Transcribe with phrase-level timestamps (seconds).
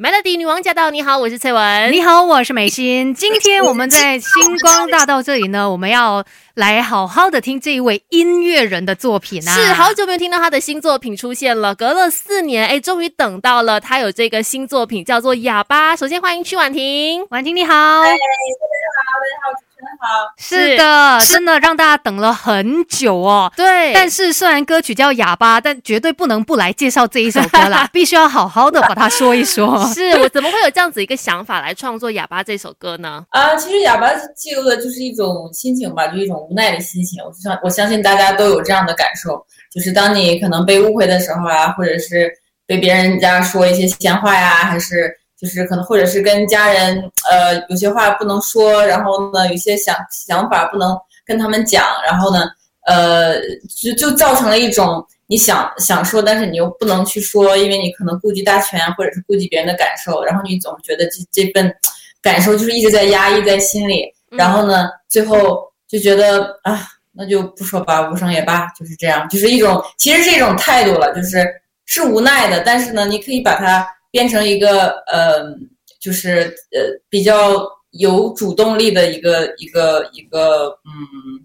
[0.00, 0.90] Melody 女王驾到！
[0.90, 1.92] 你好，我是翠文。
[1.92, 3.14] 你好，我是美心。
[3.14, 9.52] 今天我们在星光大道这里呢，我们要来好好的听这一位音乐人的作品啊！
[9.52, 15.94] 是好久没有听到他的新作品出现了，隔了四年，哎，终于等到了，他有这个新作品叫做《哑巴》。
[15.98, 17.74] 首先欢迎曲婉婷，婉婷你好。
[17.74, 19.69] 大家好，大家好。
[20.00, 23.52] 好，是的，真的让大家等了很久哦。
[23.56, 29.86] 对，但是虽然歌曲叫《哑巴》，但绝对不能不来介绍这一首歌啦， 必须要好好的把它说一说。
[29.94, 33.24] 是我怎么会有这样子一个想法来创作《哑巴》这首歌呢？
[33.30, 37.22] 啊，其实《哑巴》记录的就是一种心情吧，就一种无奈的心情。
[37.24, 42.30] 我相我相信大家都有这样的感受，就是当你可能被误会的时候啊，或者是
[42.66, 45.19] 被别人家说一些闲话呀，还是。
[45.40, 50.94] 就是可能，或者是跟家人，呃，有些话不能说，然后呢，有些想想法不能
[51.24, 52.44] 跟他们讲，然后呢，
[52.84, 53.40] 呃，
[53.74, 61.74] 就就造成了一种你想想说，但是你又不能去说，因为你可能顾及大权，或者是顾及别人的感受，然后你总觉得这这份
[62.20, 71.46] 感受就是一直在压抑在心里，然后呢，最后就觉得啊，那就不说吧，无声也罢，就是这样，就是一种其实是一种态度了，就是
[71.86, 73.86] 是无奈的，但是呢，你可以把它。
[74.10, 75.54] 变成一个呃，
[76.00, 81.40] 就是呃比较有主动力的一个一个一个嗯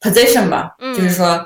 [0.00, 1.44] position 吧，就是说，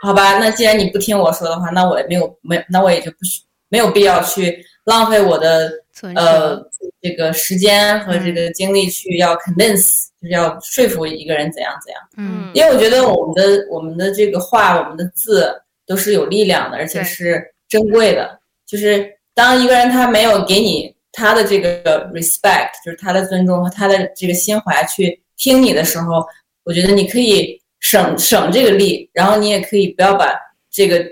[0.00, 5.72] 好吧，那既然你不听我说的话，那我也没有没，那我也就不需没有必要去浪费我的
[6.14, 6.56] 呃
[7.02, 12.02] 这个时间和这个精力去要 convince，就是要说服一个人怎样怎样。
[12.16, 15.52] 嗯，因为我觉得我们的我们的这个话，我们的字
[15.84, 19.15] 都是有力量的，而且是珍贵的，就是。
[19.36, 26.26] 当一个人他没有给你他的这个 respect，就是他的尊重和他的这个心怀去听你的时候，
[26.64, 30.34] 我觉得你可以省省这个力，然后你也可以不要把
[30.70, 31.04] 这个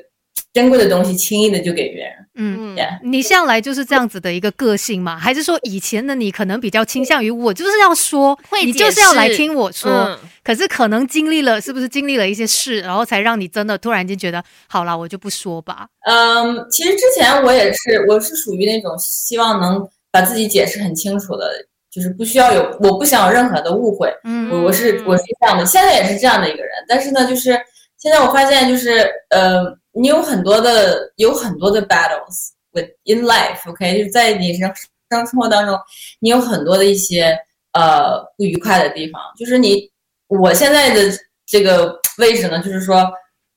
[0.54, 2.23] 珍贵的东西轻易的就给别人。
[2.36, 5.16] 嗯，你向来就是这样子的一个个性嘛？
[5.18, 10.18] 还是说以前的你可能比较倾向于我就是要说，你就是要来听我说？
[10.42, 15.86] 可是可能经历了，是不是经历了一些事，然后才让你真的突然间觉得，好了，我就不说吧。
[16.06, 21.50] 嗯，其实之前我也是，我是属于那种希望能把自己解释很清楚的，
[21.90, 24.12] 就是不需要有，我不想有任何的误会。
[24.24, 26.70] 嗯，我我是我是这样的，现在也是这样的一个人。
[26.88, 27.58] 但是呢，就是
[28.04, 29.76] 现在我发现，就是呃。
[29.96, 34.68] 你有很多的有很多的 battles with in life，OK，就是在你生
[35.08, 35.78] 生生活当中，
[36.18, 37.32] 你有很多的一些
[37.74, 39.22] 呃不愉快的地方。
[39.38, 39.88] 就是你
[40.26, 41.00] 我现在的
[41.46, 43.08] 这个位置呢，就是说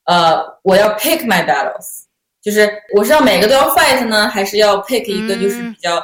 [0.04, 2.04] 呃我要 pick my battles，
[2.40, 6.00] 就是我是要每个都要 fight 呢，还是要 pick 一个就是比较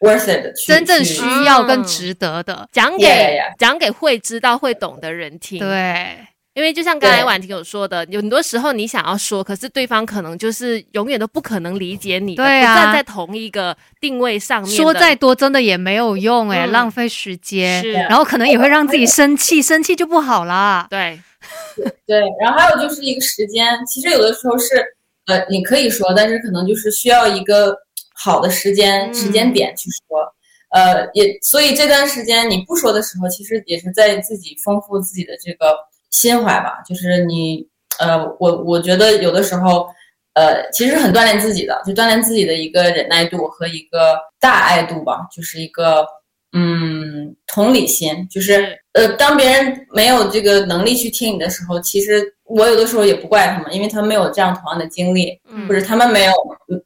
[0.00, 5.60] worth it 的，真正需要跟值得的，讲给讲给会知道会懂的人听。
[5.60, 6.26] 对。
[6.56, 20.86] 因为就像刚才婉婷有说的，有很多时候你想要说，可是对方可能就是永远都不可能理解你，对啊，站在同一个定位上面，说再多真的也没有用哎，浪费时间，是，然后可能也会让自己生气，生气就不好啦。
[20.88, 21.20] 对，
[22.06, 24.82] 对，然后还有就是一个时间，其实有的时候是，
[25.26, 27.76] 呃，你可以说，但是可能就是需要一个
[28.14, 30.24] 好的时间时间点去说，
[30.70, 35.76] 呃，也所以这段时间你不说的时候，其实也是在自己丰富自己的这个。
[36.10, 37.66] 心怀吧，就是你，
[37.98, 39.86] 呃，我我觉得有的时候，
[40.34, 46.06] 呃，其实很锻炼自己的，就锻炼自己的一个忍耐度和一个大爱度吧，就是一个，
[46.52, 56.32] 嗯，同理心，就是，呃，当别人没有这个能力去听你的时候，其实我有的时候也不怪他们，因为他们没有这样同样的经历，或者他们没有，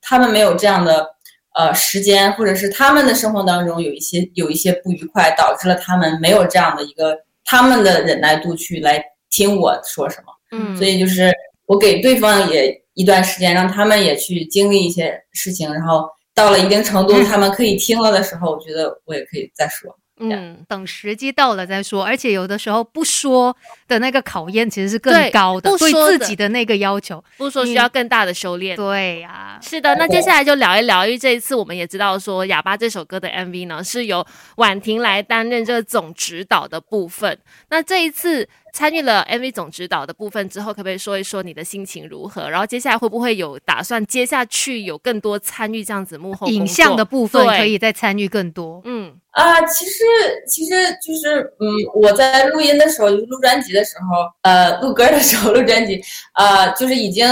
[0.01, 1.07] 他们没有这样的，
[1.55, 9.03] 呃，时间，或者是他们的生活当中有一些有一些不愉快，导致了他们没有这样的一个他们的忍耐度去来。
[9.33, 11.33] 听我说什么，嗯，所以就是
[11.67, 19.97] 我给对方也一段时间，让他们也去经历一些事情，然后到了一定程度，他们可以听了的时候，我觉得我也可以再说。
[20.21, 22.05] 嗯，等时机到了再说。
[22.05, 23.57] 而且有的时候不说
[23.89, 28.77] 的那个考验其实是更高的，对自己的那个要求，不说需要更大的修炼。
[28.77, 29.95] 对呀，是的。
[29.97, 37.39] 那接下来就聊一聊，因为这一次我们也知道说《哑巴》这首歌的 MV 呢是由婉婷来担任这个总指导的部分。
[37.69, 38.49] 那这一次。
[38.73, 42.49] 参与了 MV 总指导的部分之后，可不可以说一说你的心情如何？
[42.49, 48.81] 然后接下来会不会有打算接下去有更多参与这样子幕后影像的部分，可以再参与更多？
[48.85, 50.03] 嗯啊，其实
[50.47, 56.01] 其实就是嗯，我在录音的时候，就是录专辑的时候，呃，录歌的时候录专辑，
[56.35, 57.27] 呃，就是已经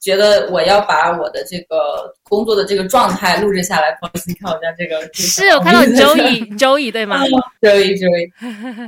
[0.00, 3.92] 觉得我要把我的这个工作的这个状态录制下来。
[4.00, 7.22] 不好意思，你看我家这个是我看到周易周易对吗？
[7.60, 8.30] 周易周易，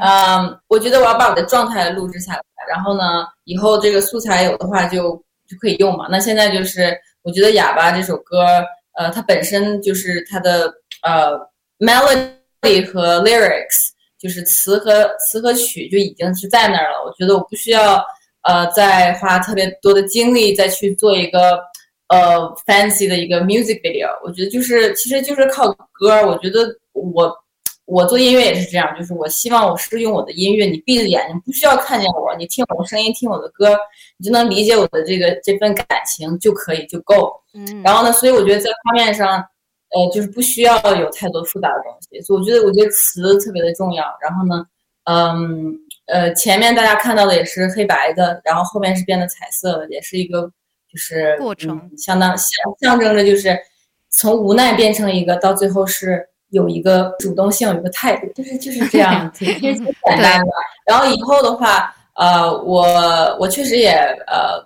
[0.01, 1.85] 嗯，我觉得我要把我的状态。
[1.95, 5.13] 录制下来，然后呢，以后这个素材有的话就
[5.47, 6.09] 就可以用嘛。
[6.11, 8.45] 那现在就是，我觉得《哑巴》这首歌，
[8.99, 10.73] 呃，它本身就是它的
[11.03, 11.39] 呃
[11.79, 12.31] melody
[12.83, 17.05] 和 lyrics，就是词和词和曲就已经是在那儿了。
[17.05, 18.05] 我觉得我不需要
[18.43, 21.59] 呃再花特别多的精力再去做一个
[22.09, 24.09] 呃 fancy 的一个 music video。
[24.25, 26.27] 我觉得就是其实就是靠歌。
[26.27, 27.37] 我觉得我。
[27.87, 33.77] 我做音乐也是这样，就是我希望我是用我的音乐，你闭着眼睛不需要看见我，你听我的声音，听我的歌，
[34.17, 37.31] 你就能理解我的这个这份感情就可以就够。
[37.53, 39.45] 嗯，然后呢，所以我觉得在画面上，
[39.95, 42.21] 呃，就是不需要有太多复杂的东西。
[42.23, 44.05] 所以我觉得，我觉得词特别的重要。
[44.21, 44.67] 然后呢，
[45.05, 45.73] 嗯，
[46.07, 50.43] 呃，前面大家看到的也是黑白的，然后后面是变得彩色的，也是一个
[50.91, 52.49] 就是过程，相当象
[52.81, 53.59] 象征着就是
[54.11, 56.29] 从无奈变成一个到最后是。
[56.51, 60.47] 有一个主动性，有一个态度，就是就是这样， 挺简单的。
[60.87, 62.87] 然后以后的话，呃，我
[63.41, 63.91] 我确实也
[64.29, 64.65] 呃，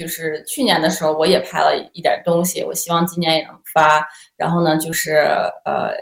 [0.00, 4.08] 就是去年的时候我也拍了一点东西，我希望今年也能发。
[4.36, 5.16] 然后呢，就是
[5.64, 5.92] 呃，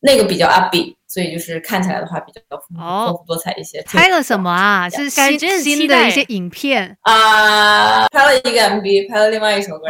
[0.00, 0.94] 那个比较 upbeat。
[1.12, 3.82] 所以就是看起来的话比较丰富多彩一些。
[3.82, 4.88] 拍了什么啊？
[4.88, 9.88] 是新新的一些影片啊，拍了一个 MV，拍了另外一首歌。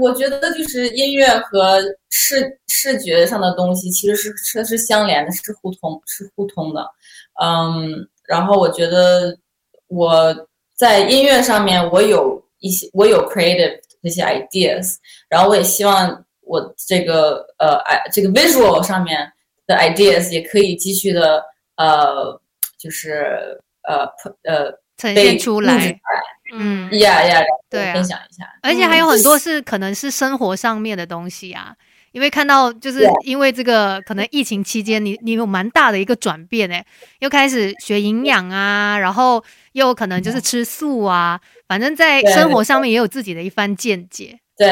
[0.00, 6.86] 我觉得就是音乐和视视觉上的东西其实是是是相连的，是互通是互通的。
[7.42, 9.36] 嗯，然后我觉得
[9.88, 10.32] 我
[10.78, 14.96] 在音乐上面我有一些我有 creative 这些 ideas，
[15.28, 19.32] 然后我也希望我这个呃哎这个 visual 上面。
[19.66, 21.40] 的 ideas 也可以继续的
[21.76, 22.40] 呃，
[22.76, 23.98] 就是呃
[24.42, 25.96] 呃呈现出来，
[26.52, 28.52] 嗯呀呀，对，分享一下。
[28.62, 31.76] 而且还有很多是可能是生活上面的东西啊，
[32.12, 36.84] 因为看到就是因为这个可能疫情期间你你有蛮大的一个转变哎，
[37.20, 39.42] 又开始学营养啊，然后
[39.72, 44.38] 又可能就是吃素啊，反正在生活上面也有自己的一番见解。
[44.56, 44.68] 对，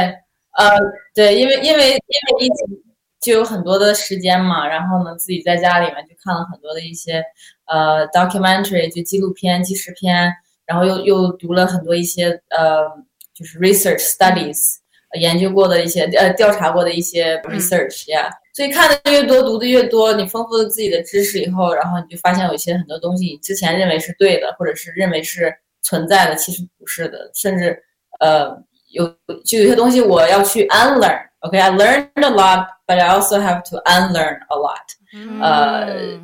[0.58, 0.70] 呃，
[1.14, 2.82] 对，因为因为因为疫情。
[3.20, 7.20] 就有很多的时间嘛，然后呢，自己在家里面就看了很多的一些
[7.66, 10.32] 呃 documentary，就纪录片、纪实片，
[10.64, 12.86] 然后又又读了很多一些呃
[13.34, 14.76] 就是 research studies，
[15.20, 18.30] 研究过的一些呃调查过的一些 research 呀。
[18.54, 27.80] 所以看的越多，读的越多，你丰富了自己的知识以后，然后你就发现有一些很多东西，你之前认为是对的，或者是认为是存在的，其实不是的，甚至
[28.20, 28.56] 呃
[28.90, 29.06] 有
[29.44, 31.20] 就有些东西我要去 unlearn。
[31.40, 32.66] OK，I learned a lot。
[32.88, 36.18] But I also have to unlearn a lot，呃，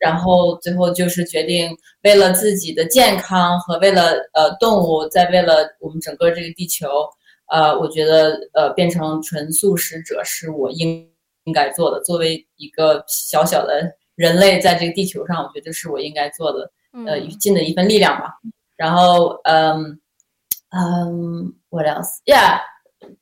[0.00, 1.70] 然后最后就是决定
[2.02, 6.88] 为了自己的健康和为了呃动物，再为了我们整个这个地球，
[7.50, 11.08] 呃，我觉得呃变成纯素食者是我应
[11.44, 12.00] 应该做的。
[12.02, 16.70] 作为一个小小的人类，在这个地球上，我觉得是我应该做的，
[17.06, 18.34] 呃，尽的一份力量吧。
[18.76, 20.00] 然后，嗯
[20.70, 22.60] 嗯，What else？Yeah.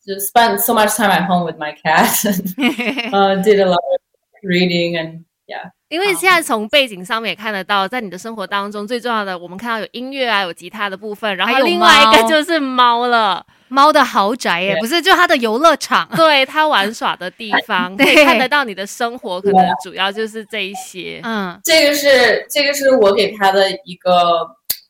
[0.04, 2.08] just spent so much time at home with my cat.
[3.12, 4.00] uh, did a lot of
[4.42, 5.70] reading and yeah.
[5.88, 21.20] 因为现在从背景上面也看得到，在你的生活当中最重要的，我们看到有音乐啊，有吉他的部分，然后另外一个就是猫了，猫的豪宅耶，不是就它的游乐场， 对它玩耍的地方， 可以看得到你的生活，可能主要就是这一些。
[21.23, 24.49] 嗯，这个是这个是我给他的一个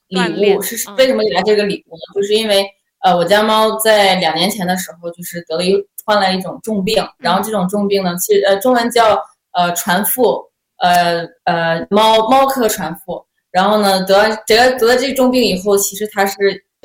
[0.09, 2.01] 礼物，是为什么给他这个礼物呢？
[2.15, 2.67] 就是因为。
[3.01, 5.73] 呃，我家猫在两年前的时候，就是得了一
[6.05, 9.17] 患了一种重病，然后这种重病呢，其实呃中文叫
[9.53, 10.43] 呃传腹，
[10.79, 16.35] 呃呃猫猫科传腹，然后呢得得得了这重病以后，其实它是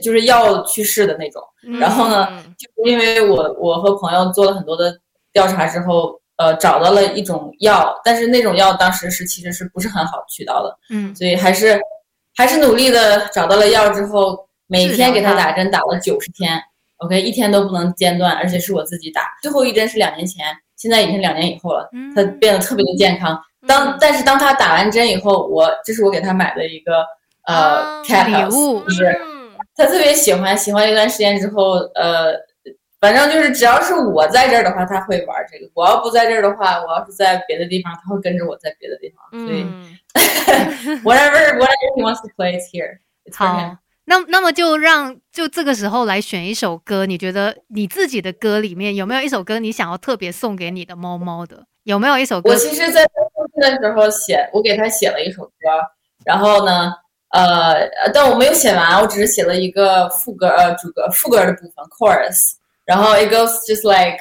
[0.04, 1.42] 就是要去世的那种，
[1.80, 4.96] 然后呢，就是因为我我和朋友做了很多的
[5.32, 11.80] 调查之后，呃找到了一种药，但是那种药当时是其实是不是很好取到的，嗯，所以还是
[12.36, 14.48] 还是努力的找到了药之后。
[14.66, 16.60] 每天给他打针打了九十天
[16.98, 19.22] ，OK，一天都不能间断，而且是我自己打。
[19.42, 20.46] 最后一针是两年前，
[20.78, 23.40] 现在已经两年以后了，他变得特别的健康。
[23.68, 27.06] 当但是当他打完针以后，我这是我给他买的一个
[27.46, 29.16] 呃礼物，就是
[29.76, 32.34] 他特别喜欢，喜欢一段时间之后，呃，
[33.00, 39.46] 反正就是只要是我在这儿的话，他会玩这个；我要不在这儿的话，我要是在别的地方，他会跟着我在别的地方。
[39.46, 39.66] 所以
[41.04, 43.00] whatever whatever he wants to play is here.
[43.26, 43.78] It's him.
[44.06, 51.66] 那那么就让就这个时候来选一首歌，你觉得你自己的歌里面有没有一首歌你想要特别送给你的猫猫的？
[51.84, 52.52] 有没有一首歌？
[52.52, 55.52] 我其实，在的时候写，我给他写了一首歌，
[56.26, 56.94] 然后呢，
[57.33, 64.19] 呃，但我没有写完，我只是写了一个副歌，呃，主歌、副歌的部分 chorus，然后 it goes just like，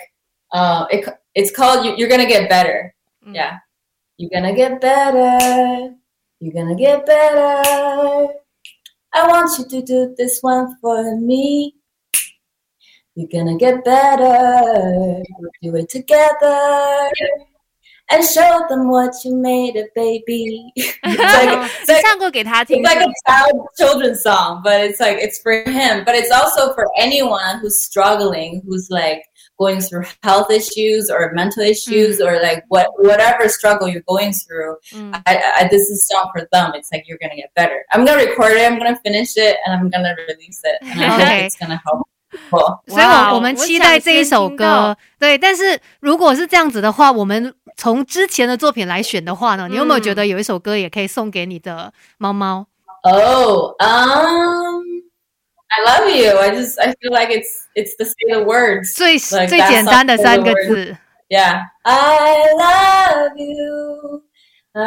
[0.49, 9.57] 呃，it it's called you you're gonna get better，yeah，you're gonna get better，you're gonna get better。I want
[9.57, 11.75] you to do this one for me.
[13.15, 15.23] You're gonna get better.
[15.39, 17.09] We'll do it together.
[18.12, 20.72] and show them what you made of baby.
[20.76, 25.62] it's like, it's like, it's like a child children's song, but it's like it's for
[25.62, 26.04] him.
[26.04, 29.24] But it's also for anyone who's struggling, who's like
[29.58, 32.26] going through health issues or mental issues mm.
[32.26, 34.76] or like what whatever struggle you're going through.
[34.90, 35.22] Mm.
[35.26, 36.72] I, I, this is song for them.
[36.74, 37.84] It's like you're gonna get better.
[37.92, 38.70] I'm gonna record it.
[38.70, 40.78] I'm gonna finish it, and I'm gonna release it.
[40.82, 41.36] And I okay.
[41.36, 42.08] hope it's gonna help
[42.86, 44.96] 所以，我我们期待这一首歌。
[45.18, 52.66] 对，但是如果是这样子的话，我们从之前的作品来选的话呢，你有没有觉得有一首歌也可以送给你的猫猫
[53.02, 54.82] ？Oh, um,
[55.68, 56.38] I love you.
[56.38, 58.94] I just I feel like it's it's the same words.
[58.94, 60.96] 最最简单的三个字。
[61.28, 64.22] Yeah, I love you.
[64.74, 64.80] I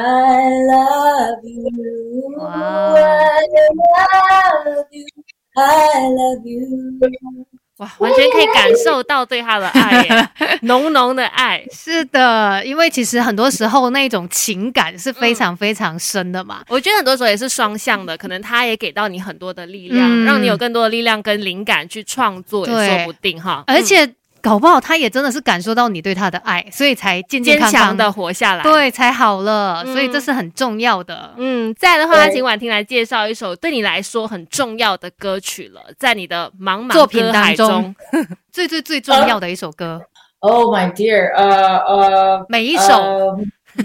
[0.65, 2.39] love you.
[2.39, 5.05] I love you.
[5.55, 7.45] I love you。
[7.77, 10.31] 哇，完全可以感受到对他的爱，
[10.63, 11.61] 浓浓的爱。
[11.73, 16.63] 是的，因为其实很多时候那种情感是非常非常深的嘛。
[16.69, 23.63] 我觉得很多时候也是双向的，可能他也给到你很多的力量，让你有更多的力量跟灵感去创作，也说不定哈。
[23.67, 24.09] 而且。
[24.45, 29.83] 搞不好他也真的是感受到你对他的爱，所以才健健康康的活下来，对，才好了。
[29.85, 31.33] 所以这是很重要的。
[31.37, 37.95] 嗯，再的话，请婉婷来介绍一首对你来说很重要的歌曲了，在你的茫茫作品当中，
[38.53, 39.99] 最最最重要的一首歌。
[40.41, 43.35] Oh my dear，呃呃，每一首，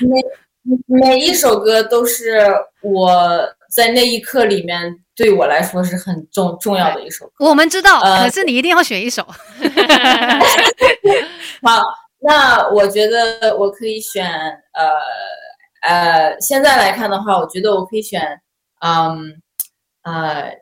[0.00, 0.20] 每
[0.86, 2.52] 每一首歌都是
[2.82, 4.94] 我在那一刻里面。
[5.18, 7.44] 对我来说是很重重要的一首歌。
[7.44, 9.26] 我们知道，可是你一定要选一首。
[11.60, 11.82] 好，
[12.20, 14.88] 那我觉得我可以选呃
[15.82, 18.40] 呃，现在来看的话，我觉得我可以选
[18.80, 19.42] 嗯
[20.02, 20.52] 呃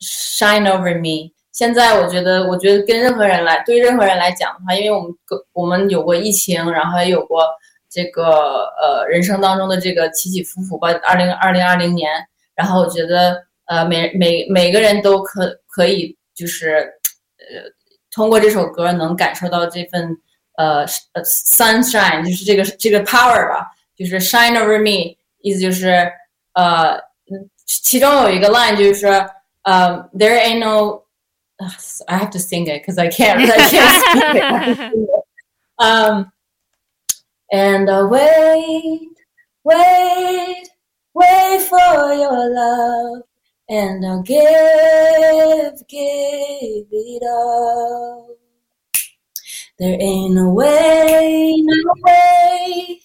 [0.00, 1.32] ，Shine Over Me。
[1.50, 5.12] 现在我觉得，我觉得跟任何人来对任何人来讲的话，因为我们
[5.52, 7.44] 我们有过疫情，然后也有过
[7.90, 10.92] 这个呃人生当中的这个起起伏伏吧。
[11.02, 12.12] 二零二零二零年，
[12.57, 13.45] 然后我觉得。
[13.65, 16.85] 呃，每每每个人都可可以，就是
[17.37, 17.63] 呃，
[18.11, 20.05] 通过这首歌能感受到这份
[20.57, 20.79] 呃
[21.13, 26.11] 呃 sunshine，就是这个这个 power 吧，就是 shine over me，意思就是
[26.55, 26.99] 呃，
[27.65, 29.11] 其中有一个 line 就是说，
[29.61, 35.23] 呃，there ain't no，I have to sing it because I can't I can't speak it.
[35.77, 36.31] um,
[37.47, 39.09] and uh, wait,
[39.63, 40.69] wait,
[41.18, 43.22] wait for your love
[43.68, 48.36] and I'll give, give it all.
[49.78, 53.00] There ain't no way, no way.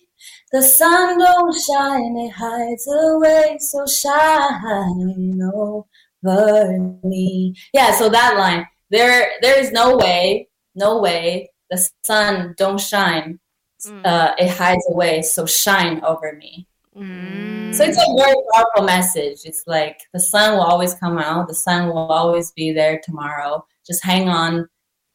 [0.51, 7.55] The sun don't shine, it hides away, so shine over me.
[7.74, 8.67] Yeah, so that line.
[8.89, 11.51] There, there is no way, no way.
[11.70, 13.39] The sun don't shine,
[13.86, 14.05] mm.
[14.05, 16.67] uh, it hides away, so shine over me.
[16.96, 17.62] Mm.
[17.75, 19.39] So it's a very powerful message.
[19.45, 21.47] It's like the sun will always come out.
[21.47, 23.65] The sun will always be there tomorrow.
[23.83, 24.69] Just hang on,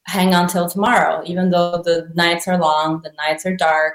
[0.06, 1.22] hang on till tomorrow.
[1.24, 3.94] Even though the nights are long, the nights are dark,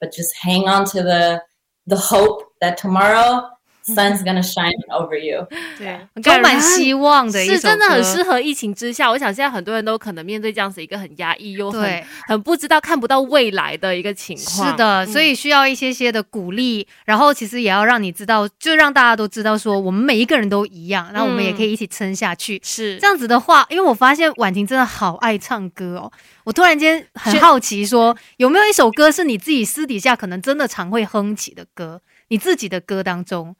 [0.00, 1.42] but just hang on to the
[1.86, 3.48] the hope that tomorrow
[3.84, 5.44] Sun's gonna shine over you，
[5.76, 9.10] 对，充满希望的一，是真的很适合疫情之下。
[9.10, 14.70] 我想现在很多人都可能面对这样子一个很压抑又很很不知道看不到未来的一个情况。
[14.70, 22.60] 是的，所以需要一些些的鼓励，然后其实也要让你知道，就让大家都知道说，我们每一个人都一样，然后我们也可以一起撑下去。
[22.62, 26.12] 是这样子的话，因为我发现婉婷真的好爱唱歌哦，
[26.44, 32.00] 我突然间很好奇，说有没有一首歌是你自己私底下可能真的常会哼起的歌？
[32.28, 33.56] 你自己的歌当中。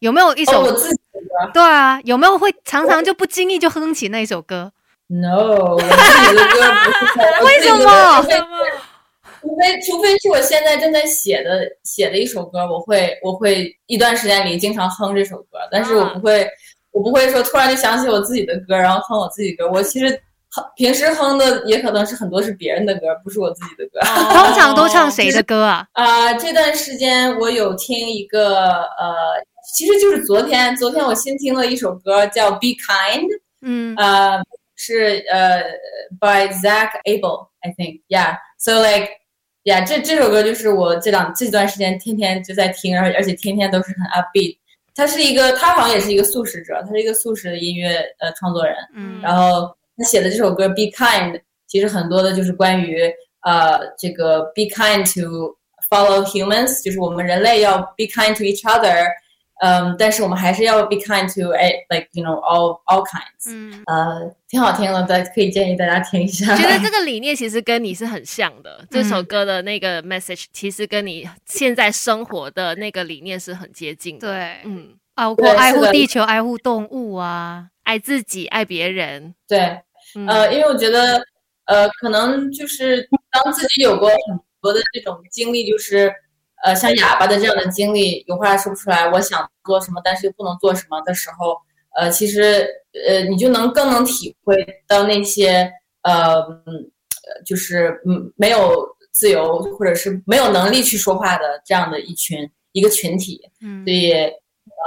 [0.00, 0.62] 有没有一首？
[0.62, 1.50] 我自己的。
[1.52, 4.72] 对啊，有没有会常常就不经意就哼起那首歌
[5.08, 7.44] ？No，我自己的歌不是。
[7.44, 8.26] 为什么？
[9.40, 16.46] 除非除非是我现在正在写的写的一首歌，我会我会一段时间里经常哼这首歌，但是我不会
[16.90, 19.70] 我不会说突然就想起我自己的歌，然后哼我自己歌。
[19.70, 20.10] 我其实
[20.50, 24.00] 哼平时哼的也可能是很多是别人的歌，不是我自己的歌。
[24.34, 25.86] 通常都唱谁的歌啊？
[25.94, 29.14] 啊，这段时间我有听一个呃。
[29.74, 33.26] 其实就是昨天，昨天我新听了一首歌，叫《Be Kind》，
[33.62, 34.42] 嗯，呃，
[34.76, 35.62] 是呃
[36.18, 44.56] ，by Zach Abel，I think，yeah，so like，yeah，这这首歌就是我这两这段时间天天就在听，而而且天天都是很 upbeat。
[44.94, 51.32] 他是一个，他好像也是一个素食者，他是一个素食的音乐呃创作人，嗯，然后他写的这首歌《Be Kind》，
[51.68, 53.02] 其实很多的就是关于
[53.42, 55.56] 呃这个 Be kind to
[55.88, 59.06] follow humans，就是我们人类要 be kind to each other。
[59.60, 61.50] 嗯，但是我们还是要 be kind to
[61.88, 63.50] like you know all all kinds。
[63.50, 66.56] 嗯，呃，挺好听的，大可以建议大家听一下。
[66.56, 74.28] 觉得这个理念其实跟你是很像的， 这首歌的那个 message 其实跟你现在生活的那个理念是很接近的。
[74.28, 79.34] 对，嗯，包括爱护地球、爱护动物啊，爱自己、爱别人。
[79.48, 79.58] 对，
[80.28, 81.20] 呃，因为我觉得，
[81.64, 86.14] 呃，可能就是当自己有过很多的这种经历，就是。
[86.64, 89.08] 呃，像哑巴的这样的经历，有话说不出来。
[89.10, 91.56] 我想做什么，但是又不能做什么的时候，
[91.96, 92.66] 呃，其实，
[93.08, 94.56] 呃，你就能更能体会
[94.88, 95.70] 到那些，
[96.02, 96.44] 呃，
[97.46, 103.40] 就是嗯，没有自由或者是没有能力去说话的这样的一群一个群体。
[103.60, 104.12] 嗯，所以，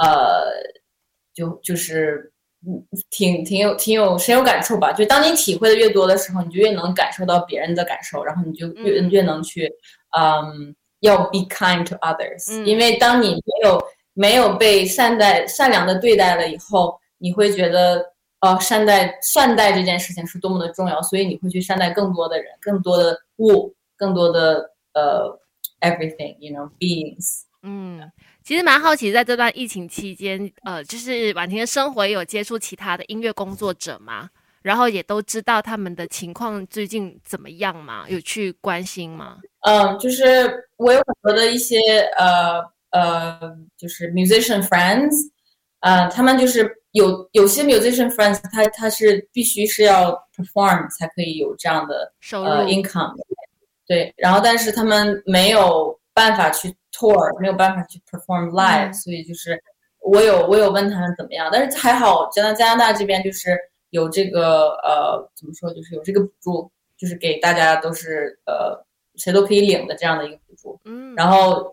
[0.04, 0.52] 呃，
[1.34, 2.32] 就就是
[2.68, 4.92] 嗯，挺挺有挺有深有感触吧。
[4.92, 9.72] 就当你体会的越多的时候，你就越能感受到别人的感受，然后你就越越能去，
[10.20, 10.76] 嗯。
[11.02, 18.04] 要 be kind to others，因为当你没有没有被善待、善良的对待了以后，你会觉得，
[18.40, 25.40] 呃，善待善待这件事情是多么的重要，所以你会去善待更多的人、更多的物、更多的呃
[25.82, 27.44] everything，you know beings。
[27.64, 28.12] 嗯，
[28.44, 34.30] 其实蛮好奇，在这段疫情期间，呃，就是婉婷的生活也有接触其他的音乐工作者吗？
[34.64, 38.06] 然后也都知道他们的情况最近怎么样吗？
[38.08, 39.38] 有去关心吗？
[39.62, 41.80] 嗯，就是我有很多的一些
[42.18, 45.14] 呃呃，就是 musician friends，
[45.80, 53.16] 呃，他们就是有有些 musician friends，他他是必须是要 perform 才可以有这样的收入 income，
[53.88, 59.62] 对，然后但是他们没有办法去 tour，没有办法去 perform live，所以就是
[60.00, 63.58] 我有我有问他们怎么样，但是还好加拿加拿大这边就是。
[63.92, 68.82] 有这个呃，怎么说，就是有这个补助，就是给大家都是呃，
[69.22, 70.80] 谁都可以领的这样的一个补助。
[70.86, 71.14] 嗯。
[71.16, 71.72] 然后，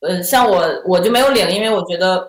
[0.00, 2.26] 呃，像我我就没有领，因为我觉得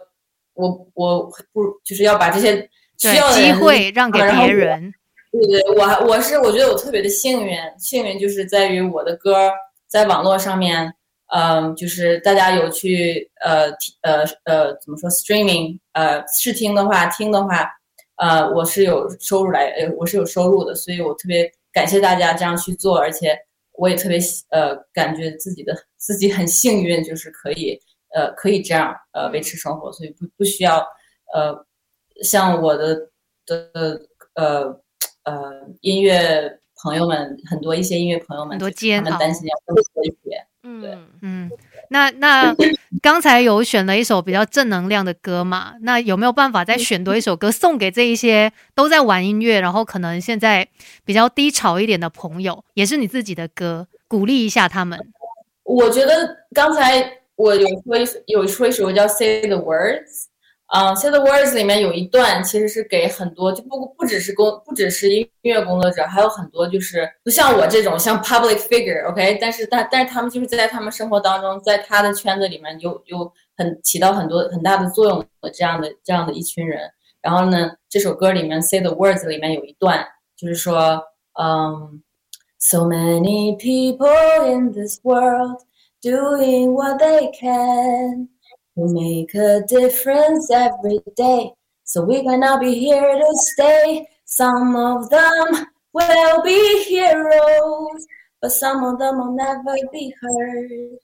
[0.53, 4.93] 我我不就是要把这些需要的机会让给别人。
[5.31, 9.50] 对对，我我是我觉得我特别的幸运，幸运就是在于我的歌
[9.88, 10.93] 在网络上面，
[11.34, 17.72] 嗯，就是大家有去呃呃呃怎么说 streaming 呃试听的话听的话。
[18.18, 23.35] 呃，我是有收入来，呃，我是有收入的，所以我特别感谢大家这样去做，而且
[23.81, 24.20] 我也特别
[24.51, 27.79] 呃，感觉自己的自己很幸运，就是可以
[28.13, 30.77] 呃，可以这样呃维持生活，所以不不需要
[31.33, 31.65] 呃，
[32.22, 33.09] 像我的
[33.48, 34.00] 的
[34.35, 34.65] 呃
[35.24, 38.65] 呃音乐朋友们很多一些音乐朋友们，他
[39.01, 41.09] 们担心要多学，嗯。
[41.24, 41.41] 嗯。
[41.92, 42.56] 那那
[43.01, 45.74] 刚才有选了一首比较正能量的歌嘛？
[45.82, 50.66] 那有没有办法再选多一首歌送给这一些都在玩音乐，然后可能现在
[51.04, 54.98] 比较低潮一点的朋友，也是你自己的歌，鼓励一下他们？
[55.64, 60.27] 我觉得刚才我有说有说一首叫《Say the Words》。
[60.74, 76.90] 嗯，Say the words 里面有一段，其实是给很多就不不只是工不只是音乐工作者，还有很多就是不像我这种像 public figure，OK，但是但但是他们就是在他们生活当中，在他的圈子里面有有很起到很多很大的作用的这样的这样的一群人。
[77.22, 80.07] 然后呢，这首歌里面 Say the words 里面有一段，
[80.38, 81.03] 就是说，
[81.38, 82.01] 嗯
[82.60, 84.07] ，So many people
[84.48, 85.60] in this world
[86.01, 88.29] doing what they can.
[88.81, 91.51] Who make a difference every day.
[91.83, 94.07] So we're gonna be here to stay.
[94.25, 98.05] Some of them will be heroes,
[98.41, 100.98] but some of them will never be heard.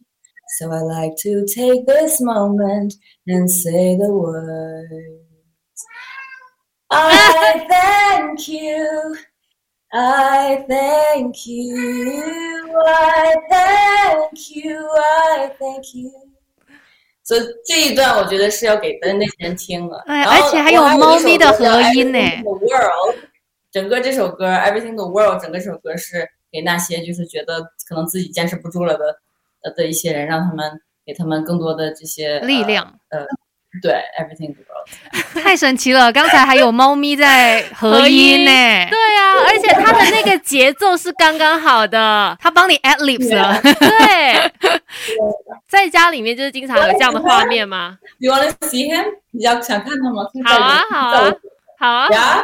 [0.58, 2.96] So I like to take this moment
[3.28, 5.24] and say the words.
[6.90, 9.18] I thank you.
[9.94, 12.74] I thank you.
[12.88, 14.90] I thank you.
[14.96, 16.27] I thank you.
[17.28, 22.18] 所以这一段我觉得是要给的那些人听的，哎，而且还有猫咪的合音呢。
[22.46, 23.18] World，
[23.70, 29.20] 整个这首歌《Everything the World》整个这首歌是给那些就是觉得可能自己坚持不住了的
[29.64, 30.72] 呃的一些人，让他们
[31.06, 32.98] 给他们更多的这些力量。
[33.10, 33.26] 呃，
[33.82, 36.12] 对，Everything the World，太神奇了！
[36.12, 38.52] 刚才还有猫咪在合音呢。
[38.90, 43.62] 对啊，而且它的那个节奏是刚刚好的，它帮你 add lips 了。
[43.62, 44.52] 对。
[45.68, 49.06] 在家里面就是经常有这样的画面吗？You wanna see him？
[49.32, 50.26] 你要想看他吗？
[50.46, 51.34] 好啊，好啊，
[51.78, 52.44] 好啊。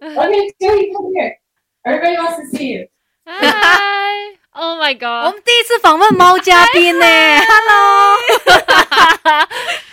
[0.00, 1.38] Okay, Joey, come here.
[1.84, 2.88] Everybody wants to see you.
[3.26, 4.33] Hi.
[4.56, 5.26] Oh my god.
[5.26, 7.04] 我们第一次访问猫嘉宾呢。
[7.42, 8.16] Hello.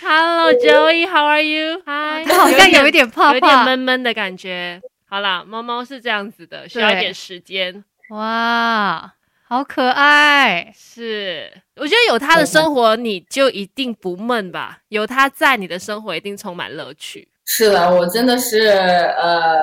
[0.00, 1.04] Hello, Joey.
[1.04, 1.82] How are you?
[1.84, 4.80] 他好像有一点怕，有点闷闷的感觉。
[5.08, 7.84] 好啦，猫猫是这样子的，需要一点时间。
[8.10, 9.14] 哇。
[9.48, 11.52] 好可爱，是。
[11.76, 14.78] 我觉得有他的生活，你就一定不闷吧？
[14.88, 17.28] 有他在，你的生活一定充满乐趣。
[17.54, 19.60] 是的，我真的是，呃，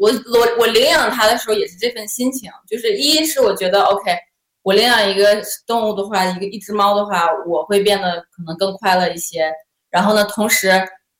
[0.00, 4.10] 我我我领养它的时候也是这份心情，就是一是我觉得 OK，
[4.62, 9.48] 我领养一个动物的话，一个一只猫的话，我会变得可能更快乐一些。
[9.88, 10.72] 然后呢，同时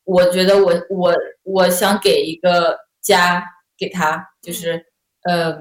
[0.03, 3.41] 我觉得我我我想给一个家
[3.79, 4.85] 给它，就是
[5.23, 5.53] 呃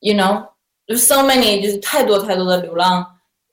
[0.00, 0.46] ，you know，
[0.86, 3.02] 就是 so many，就是太多太多的流浪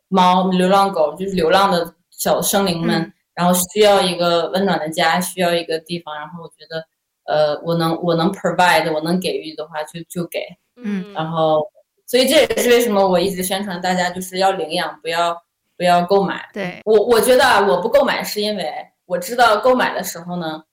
[0.10, 3.14] 猫、流浪狗，就是流浪的小生灵们。
[3.42, 6.16] 然后需要一个温暖的家，需要一个地方。
[6.16, 6.86] 然后我觉得，
[7.26, 10.46] 呃，我能我能 provide，我能给予的话，就就给。
[10.76, 11.12] 嗯。
[11.14, 11.66] 然后，
[12.06, 15.36] 所以这也是为什么我一直宣传大家就是要领养，不要
[15.76, 16.48] 不要购买。
[16.54, 18.72] 对我，我觉得啊，我不购买是因为
[19.08, 20.64] 我知道购买的时候呢，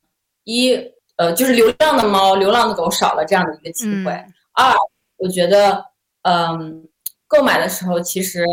[0.45, 0.77] 一
[1.17, 4.13] 呃就是流浪的猫、流浪的狗少了这样的一个机会。
[4.53, 4.75] 二，
[5.17, 5.83] 我觉得，
[6.21, 6.87] 嗯，
[7.27, 8.45] 购买的时候其实，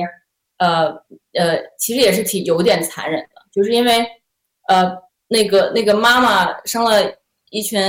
[0.59, 0.85] 呃
[1.33, 3.21] 呃，其实也是挺有点残忍。
[3.55, 4.05] 就是因为，
[4.67, 4.91] 呃，
[5.29, 7.01] 那个那个妈妈生了
[7.51, 7.79] 一群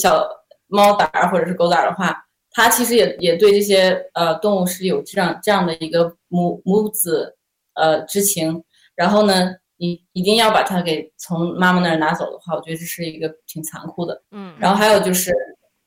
[0.00, 0.24] 小
[0.68, 7.36] 猫崽儿或者是狗崽儿的话，它其实也也对这些呃动物是有这样这样的一个母母子
[7.74, 8.62] 呃之情。
[8.94, 14.22] 然后呢，你一定要把它给从妈妈那儿拿走的话，我觉得这是一个挺残酷的。
[14.30, 14.54] 嗯。
[14.60, 15.32] 然后还有就是，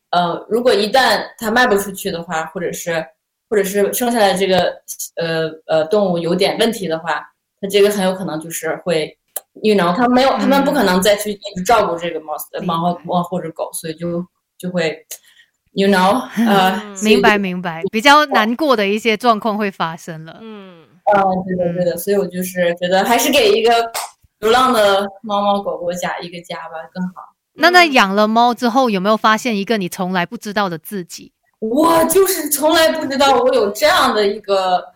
[0.10, 3.06] 呃，如果一旦它卖不出去的话，或者是
[3.50, 4.76] 或者是剩下的这个
[5.16, 7.30] 呃呃动物有点问题的话。
[7.63, 9.17] 那这个很有可能就是会
[9.62, 14.21] ，you know，他没有，他们不可能再去一直照顾这个猫、猫猫或者狗，所以就
[14.58, 14.93] 就会
[15.71, 20.39] ，you know，呃，明白明白，比较难过的一些状况会发生了。
[20.41, 23.89] 嗯，啊，对的对的，所以我就是觉得还是给一个
[24.39, 27.34] 流浪的猫猫狗狗家一个家吧更好。
[27.54, 31.32] 那那养了猫之后，有没有发现一个你从来不知道的自己？
[31.60, 34.91] 我就是从来不知道我有这样的一个。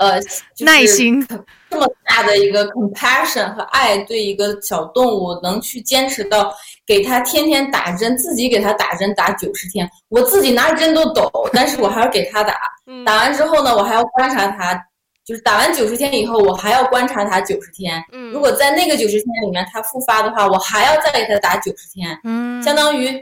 [0.00, 0.18] 呃，
[0.60, 1.24] 耐心
[1.68, 6.50] 这么大的一个 compassion 和爱，对一个小动物能去坚持到
[6.86, 12.56] 给它天天打针，自己给它打针打九十天，我自己拿针都抖，但是我还要给它打。
[13.04, 14.74] 打完之后呢，我还要观察它，
[15.22, 18.02] 就是打完九十天以后，我还要观察它九十天。
[18.12, 22.18] 嗯，如果在那个九十天里面它复发的话，我还要再给它打九十天。
[22.24, 23.20] 嗯，相当于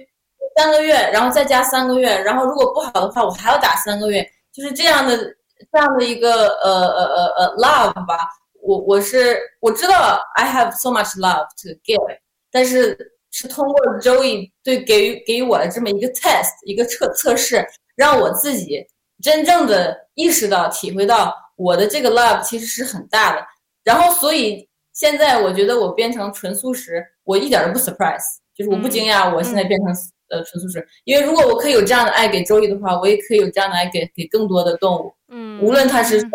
[0.56, 5.34] 三个月，然后再加三个月，然后如果不好的话，我还要打三个月，就是这样的。
[5.72, 8.18] 这样的一个呃呃呃呃 love 吧，
[8.62, 12.18] 我我是我知道 I have so much love to give，
[12.50, 12.96] 但是
[13.30, 17.66] 是通过 Joey 对给予给予我的这么一个 test 一个测测试，
[17.96, 18.86] 让我自己
[19.22, 23.44] 真正的意识到体会到我的这个 love 其实是很大的。
[23.84, 28.22] 然后所以现在我觉得我变成纯素食，我一点都不 surprise，
[28.54, 29.88] 就是我不惊讶我现在变成
[30.30, 35.14] 呃纯素食，因为如果我可以有这样的爱给周易的话，我也可以有这样的爱给给更多的动物。
[35.28, 36.28] 嗯，无论它是说，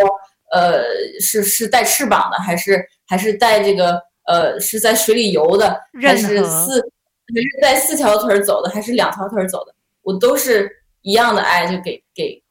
[0.51, 0.83] 呃，
[1.19, 10.69] 是是带翅膀的，还是还是带这个，呃，是在水里游的，还是四，还是在四条腿走的，还是两条腿走的，我都是
[11.01, 12.41] 一样的爱，就给给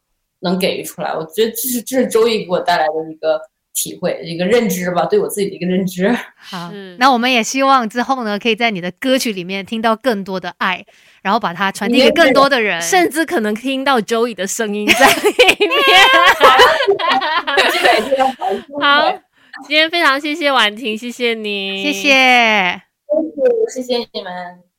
[0.40, 1.14] 能给予出来。
[1.14, 3.40] 我觉得这是这是周易给我带来的一个
[3.74, 6.12] 体会，一个认知吧，对我自己的一个认知。
[6.36, 10.84] 好，那我们也希望之后呢，可以在你的歌曲里面听到更多的爱。
[11.22, 15.70] 然后把它传递给更多的人，甚至可能听到 Joey 的声音在里面。
[18.82, 19.08] 好，
[19.66, 22.82] 今天非常谢谢婉婷，谢谢你，谢谢，
[23.70, 24.71] 谢谢，谢谢你们。